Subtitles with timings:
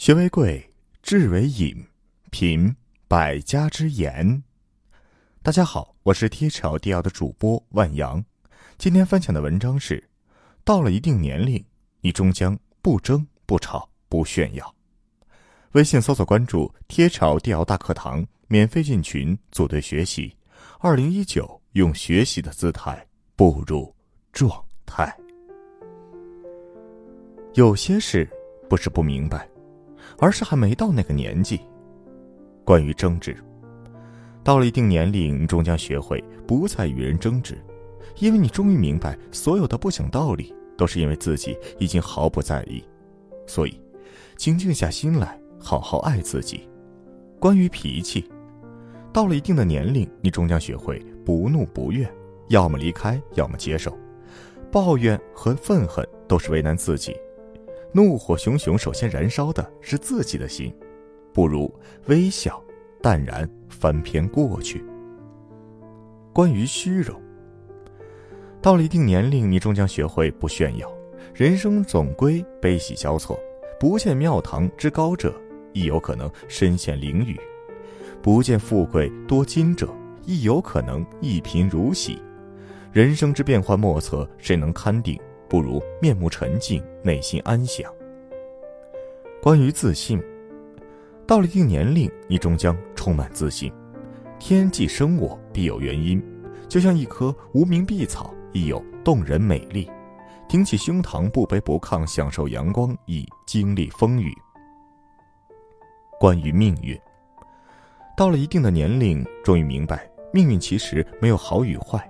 [0.00, 0.66] 学为贵，
[1.02, 1.76] 智为引，
[2.30, 2.74] 品
[3.06, 4.42] 百家之言。
[5.42, 8.24] 大家好，我是贴朝第二的主播万阳。
[8.78, 10.02] 今天分享的文章是：
[10.64, 11.62] 到了一定年龄，
[12.00, 14.74] 你终将不争不吵不炫耀。
[15.72, 20.34] 微信搜索关注“贴朝第二大课堂”，免费进群组队学习。
[20.78, 23.06] 二零一九，用学习的姿态
[23.36, 23.94] 步入
[24.32, 24.50] 状
[24.86, 25.14] 态。
[27.52, 28.26] 有些事
[28.66, 29.46] 不是不明白。
[30.18, 31.60] 而是还没到那个年纪。
[32.64, 33.36] 关于争执，
[34.44, 37.58] 到了一定年龄，你终将学会不再与人争执，
[38.18, 42.82] 因为你终于明白，所有的不讲道理，都是因为自己已经毫不在意。
[43.46, 43.80] 所以，
[44.36, 46.68] 请静下心来，好好爱自己。
[47.38, 48.30] 关于脾气，
[49.12, 52.08] 到了一定的年龄，你终将学会不怒不怨，
[52.48, 53.96] 要么离开，要么接受。
[54.70, 57.16] 抱怨和愤恨都是为难自己。
[57.92, 60.72] 怒火熊熊，首先燃烧的是自己的心，
[61.32, 61.72] 不如
[62.06, 62.62] 微笑、
[63.02, 64.84] 淡然，翻篇过去。
[66.32, 67.20] 关于虚荣，
[68.62, 70.88] 到了一定年龄，你终将学会不炫耀。
[71.34, 73.38] 人生总归悲喜交错，
[73.78, 75.34] 不见庙堂之高者，
[75.72, 77.36] 亦有可能身陷囹圄；
[78.22, 79.88] 不见富贵多金者，
[80.24, 82.22] 亦有可能一贫如洗。
[82.92, 85.20] 人生之变幻莫测，谁能堪定？
[85.50, 87.92] 不如面目沉静，内心安详。
[89.42, 90.22] 关于自信，
[91.26, 93.72] 到了一定年龄，你终将充满自信。
[94.38, 96.22] 天既生我，必有原因。
[96.68, 99.90] 就像一棵无名碧草，亦有动人美丽。
[100.48, 104.32] 挺起胸膛，不卑不亢，享受阳光，以经历风雨。
[106.20, 106.96] 关于命运，
[108.16, 112.08] 到了一定的年龄，终于明白，命运其实没有好与坏。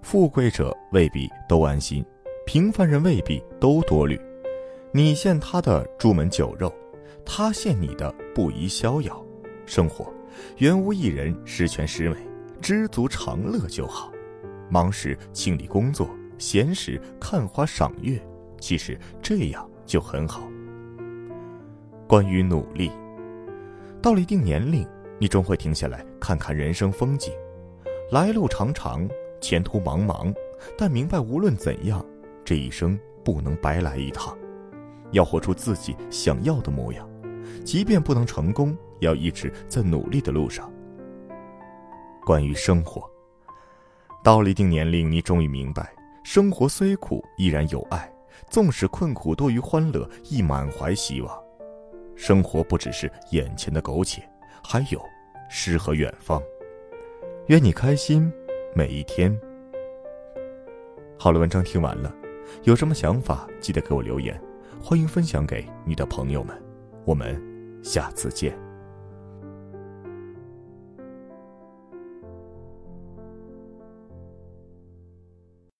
[0.00, 2.04] 富贵者未必都安心。
[2.48, 4.18] 平凡人未必都多虑，
[4.90, 6.72] 你羡他的朱门酒肉，
[7.22, 9.22] 他羡你的不宜逍遥。
[9.66, 10.10] 生活，
[10.56, 12.16] 原无一人十全十美，
[12.62, 14.10] 知足常乐就好。
[14.70, 16.08] 忙时清理工作，
[16.38, 18.18] 闲时看花赏月，
[18.58, 20.48] 其实这样就很好。
[22.06, 22.90] 关于努力，
[24.00, 24.88] 到了一定年龄，
[25.18, 27.30] 你终会停下来看看人生风景，
[28.10, 29.06] 来路长长，
[29.38, 30.34] 前途茫茫，
[30.78, 32.02] 但明白无论怎样。
[32.48, 34.34] 这一生不能白来一趟，
[35.10, 37.06] 要活出自己想要的模样，
[37.62, 40.72] 即便不能成功，要一直在努力的路上。
[42.24, 43.06] 关于生活，
[44.24, 45.94] 到了一定年龄，你终于明白，
[46.24, 48.10] 生活虽苦，依然有爱；
[48.48, 51.38] 纵使困苦多于欢乐，亦满怀希望。
[52.16, 54.26] 生活不只是眼前的苟且，
[54.64, 54.98] 还有
[55.50, 56.42] 诗和远方。
[57.48, 58.32] 愿你开心
[58.74, 59.38] 每一天。
[61.18, 62.10] 好了，文章听完了。
[62.64, 64.40] 有什么想法，记得给我留言，
[64.80, 66.60] 欢迎分享给你的朋友们。
[67.04, 67.40] 我们
[67.82, 68.67] 下次见。